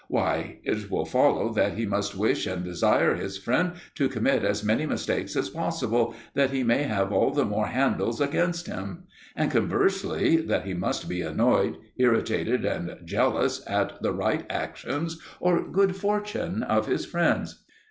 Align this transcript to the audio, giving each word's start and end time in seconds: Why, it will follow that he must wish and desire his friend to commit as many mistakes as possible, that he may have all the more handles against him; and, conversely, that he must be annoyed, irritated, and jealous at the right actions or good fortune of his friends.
Why, 0.07 0.57
it 0.63 0.89
will 0.89 1.05
follow 1.05 1.53
that 1.53 1.73
he 1.77 1.85
must 1.85 2.17
wish 2.17 2.47
and 2.47 2.63
desire 2.63 3.13
his 3.13 3.37
friend 3.37 3.73
to 3.93 4.09
commit 4.09 4.43
as 4.43 4.63
many 4.63 4.87
mistakes 4.87 5.35
as 5.35 5.51
possible, 5.51 6.15
that 6.33 6.49
he 6.49 6.63
may 6.63 6.81
have 6.85 7.11
all 7.13 7.29
the 7.29 7.45
more 7.45 7.67
handles 7.67 8.19
against 8.19 8.65
him; 8.65 9.03
and, 9.35 9.51
conversely, 9.51 10.37
that 10.37 10.65
he 10.65 10.73
must 10.73 11.07
be 11.07 11.21
annoyed, 11.21 11.77
irritated, 11.97 12.65
and 12.65 12.97
jealous 13.05 13.61
at 13.67 14.01
the 14.01 14.11
right 14.11 14.43
actions 14.49 15.19
or 15.39 15.69
good 15.69 15.95
fortune 15.95 16.63
of 16.63 16.87
his 16.87 17.05
friends. 17.05 17.63